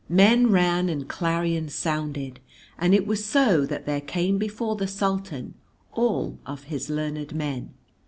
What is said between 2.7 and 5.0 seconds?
and it was so that there came before the